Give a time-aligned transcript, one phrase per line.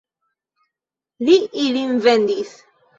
[1.29, 2.61] Li ilin vendis.